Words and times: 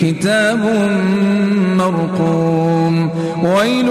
كتاب 0.00 0.90
مرقوم. 1.76 3.10
ويل 3.42 3.88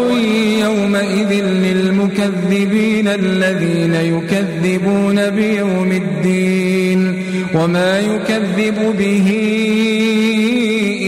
يومئذ 0.59 1.31
للمكذبين 1.43 3.07
الذين 3.07 3.95
يكذبون 3.95 5.29
بيوم 5.29 5.91
الدين. 5.91 7.25
وما 7.55 7.99
يكذب 7.99 8.95
به 8.97 9.27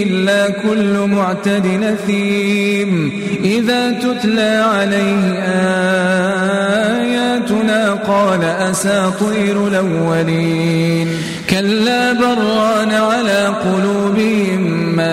إلا 0.04 0.50
كل 0.50 0.94
معتد 1.16 1.68
نثيم. 1.68 3.12
إذا 3.44 3.92
تتلى 3.92 4.64
عليه 4.66 5.40
آياتنا 6.98 7.94
قال 7.94 8.44
أساطير 8.44 9.68
الأولين. 9.68 11.08
كلا 11.50 12.14
بران 12.14 12.92
على 12.92 13.46
قلوبهم 13.46 14.47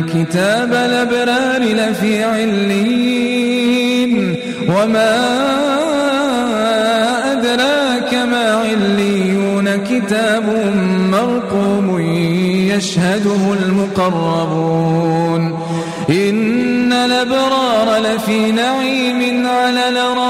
كتاب 0.00 0.72
الأبرار 0.72 1.62
لفي 1.62 2.24
علين 2.24 3.56
وما 4.68 5.16
أدراك 7.32 8.14
ما 8.14 8.52
عليون 8.52 9.76
كتاب 9.76 10.44
مرقوم 11.12 12.00
يشهده 12.70 13.52
المقربون 13.62 15.16
إن 16.10 16.92
الأبرار 16.92 17.98
لفي 17.98 18.52
نعيم 18.52 19.46
على 19.46 19.88
الأرائك 19.88 20.26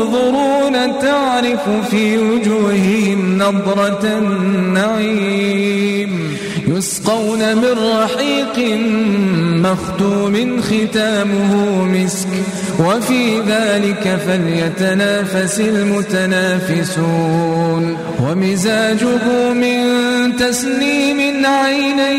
ينظرون 0.00 0.98
تعرف 0.98 1.68
في 1.90 2.16
وجوههم 3.10 3.38
نضرة 3.38 4.18
النعيم. 4.18 6.10
يسقون 6.68 7.56
من 7.56 7.76
رحيق 8.02 8.78
مختوم 9.56 10.60
ختامه 10.60 11.84
مسك. 11.84 12.28
وفي 12.78 13.40
ذلك 13.48 14.18
فليتنافس 14.26 15.60
المتنافسون. 15.60 16.76
ومزاجه 18.22 19.52
من 19.52 19.82
تسنيم 20.36 21.46
عينا 21.46 22.10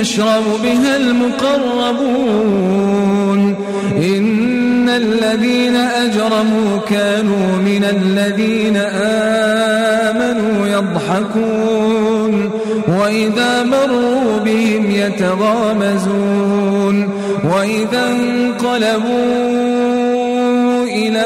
يشرب 0.00 0.44
بها 0.62 0.96
المقربون. 0.96 2.08
إن 3.96 4.88
الذين 4.88 5.76
أجرموا 5.76 6.78
كانوا 6.88 7.56
من 7.56 7.84
الذين 7.84 8.76
آمنوا. 8.76 9.47
يضحكون 10.78 12.50
وإذا 12.88 13.62
مروا 13.62 14.38
بهم 14.38 14.90
يتغامزون 14.90 16.38
وإذا 17.44 18.06
انقلبوا 18.10 19.48
إلى 20.84 21.24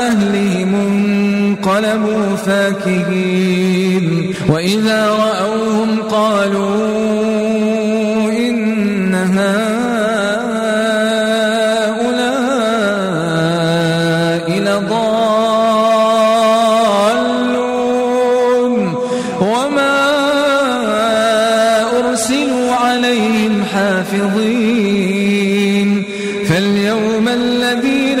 أهلهم 0.00 0.74
انقلبوا 0.74 2.36
فاكهين 2.46 4.34
وإذا 4.48 5.08
رأوهم 5.08 6.02
قالوا 6.10 6.87
وما 19.58 19.98
أرسلوا 21.98 22.72
عليهم 22.72 23.64
حافظين. 23.74 25.08
فاليوم 26.48 27.28
الذين 27.28 28.20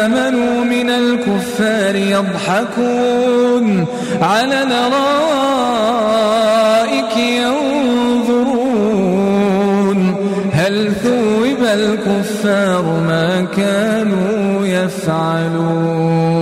آمنوا 0.00 0.64
من 0.64 0.90
الكفار 0.90 1.94
يضحكون 1.96 3.86
على 4.22 4.62
الارائك 4.62 5.98
ينظرون. 7.16 8.68
هل 10.52 10.92
ثوب 11.02 11.62
الكفار 11.62 12.84
ما 13.08 13.46
كانوا 13.56 14.66
يفعلون؟ 14.66 16.37